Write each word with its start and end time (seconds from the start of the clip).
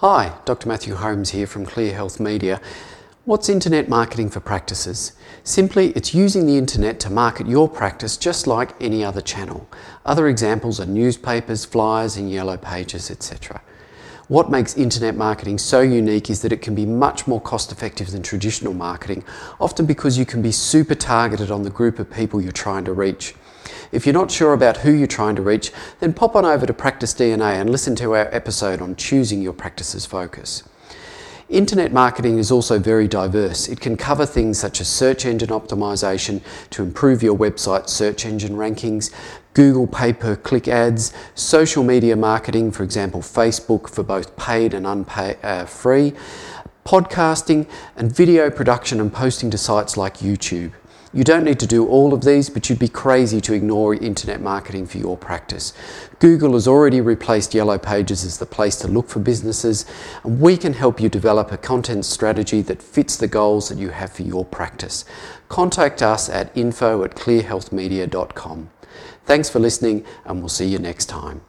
Hi, 0.00 0.38
Dr. 0.44 0.68
Matthew 0.68 0.94
Holmes 0.94 1.30
here 1.30 1.48
from 1.48 1.66
Clear 1.66 1.92
Health 1.92 2.20
Media. 2.20 2.60
What's 3.24 3.48
internet 3.48 3.88
marketing 3.88 4.30
for 4.30 4.38
practices? 4.38 5.10
Simply, 5.42 5.88
it's 5.96 6.14
using 6.14 6.46
the 6.46 6.56
internet 6.56 7.00
to 7.00 7.10
market 7.10 7.48
your 7.48 7.68
practice 7.68 8.16
just 8.16 8.46
like 8.46 8.80
any 8.80 9.04
other 9.04 9.20
channel. 9.20 9.68
Other 10.06 10.28
examples 10.28 10.78
are 10.78 10.86
newspapers, 10.86 11.64
flyers, 11.64 12.16
and 12.16 12.30
yellow 12.30 12.56
pages, 12.56 13.10
etc. 13.10 13.60
What 14.28 14.52
makes 14.52 14.76
internet 14.76 15.16
marketing 15.16 15.58
so 15.58 15.80
unique 15.80 16.30
is 16.30 16.42
that 16.42 16.52
it 16.52 16.62
can 16.62 16.76
be 16.76 16.86
much 16.86 17.26
more 17.26 17.40
cost 17.40 17.72
effective 17.72 18.12
than 18.12 18.22
traditional 18.22 18.74
marketing, 18.74 19.24
often 19.60 19.84
because 19.84 20.16
you 20.16 20.24
can 20.24 20.42
be 20.42 20.52
super 20.52 20.94
targeted 20.94 21.50
on 21.50 21.64
the 21.64 21.70
group 21.70 21.98
of 21.98 22.08
people 22.08 22.40
you're 22.40 22.52
trying 22.52 22.84
to 22.84 22.92
reach. 22.92 23.34
If 23.90 24.04
you're 24.04 24.12
not 24.12 24.30
sure 24.30 24.52
about 24.52 24.78
who 24.78 24.92
you're 24.92 25.06
trying 25.06 25.36
to 25.36 25.42
reach, 25.42 25.72
then 26.00 26.12
pop 26.12 26.36
on 26.36 26.44
over 26.44 26.66
to 26.66 26.74
Practice 26.74 27.14
DNA 27.14 27.60
and 27.60 27.70
listen 27.70 27.96
to 27.96 28.14
our 28.14 28.32
episode 28.34 28.82
on 28.82 28.96
choosing 28.96 29.40
your 29.40 29.52
practice's 29.52 30.04
focus. 30.04 30.62
Internet 31.48 31.94
marketing 31.94 32.36
is 32.36 32.50
also 32.50 32.78
very 32.78 33.08
diverse. 33.08 33.68
It 33.68 33.80
can 33.80 33.96
cover 33.96 34.26
things 34.26 34.58
such 34.58 34.82
as 34.82 34.88
search 34.88 35.24
engine 35.24 35.48
optimization 35.48 36.42
to 36.68 36.82
improve 36.82 37.22
your 37.22 37.38
website 37.38 37.88
search 37.88 38.26
engine 38.26 38.54
rankings, 38.54 39.10
Google 39.54 39.86
pay 39.86 40.12
per 40.12 40.36
click 40.36 40.68
ads, 40.68 41.14
social 41.34 41.82
media 41.82 42.16
marketing, 42.16 42.70
for 42.70 42.82
example, 42.82 43.22
Facebook 43.22 43.88
for 43.88 44.02
both 44.02 44.36
paid 44.36 44.74
and 44.74 44.86
unpaid, 44.86 45.38
uh, 45.42 45.64
free, 45.64 46.12
podcasting, 46.84 47.66
and 47.96 48.14
video 48.14 48.50
production 48.50 49.00
and 49.00 49.10
posting 49.10 49.50
to 49.50 49.56
sites 49.56 49.96
like 49.96 50.18
YouTube. 50.18 50.72
You 51.14 51.24
don't 51.24 51.44
need 51.44 51.58
to 51.60 51.66
do 51.66 51.86
all 51.86 52.12
of 52.12 52.22
these, 52.22 52.50
but 52.50 52.68
you'd 52.68 52.78
be 52.78 52.88
crazy 52.88 53.40
to 53.40 53.54
ignore 53.54 53.94
internet 53.94 54.42
marketing 54.42 54.86
for 54.86 54.98
your 54.98 55.16
practice. 55.16 55.72
Google 56.18 56.52
has 56.52 56.68
already 56.68 57.00
replaced 57.00 57.54
Yellow 57.54 57.78
Pages 57.78 58.26
as 58.26 58.36
the 58.36 58.44
place 58.44 58.76
to 58.76 58.88
look 58.88 59.08
for 59.08 59.18
businesses, 59.18 59.86
and 60.22 60.38
we 60.38 60.58
can 60.58 60.74
help 60.74 61.00
you 61.00 61.08
develop 61.08 61.50
a 61.50 61.56
content 61.56 62.04
strategy 62.04 62.60
that 62.60 62.82
fits 62.82 63.16
the 63.16 63.26
goals 63.26 63.70
that 63.70 63.78
you 63.78 63.88
have 63.88 64.12
for 64.12 64.22
your 64.22 64.44
practice. 64.44 65.06
Contact 65.48 66.02
us 66.02 66.28
at 66.28 66.54
info 66.54 67.02
at 67.04 67.16
clearhealthmedia.com. 67.16 68.68
Thanks 69.24 69.48
for 69.48 69.60
listening, 69.60 70.04
and 70.26 70.40
we'll 70.40 70.50
see 70.50 70.66
you 70.66 70.78
next 70.78 71.06
time. 71.06 71.40